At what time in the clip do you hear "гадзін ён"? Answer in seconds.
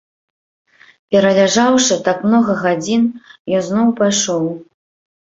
2.65-3.67